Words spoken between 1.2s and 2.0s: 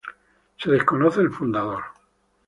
el fundador.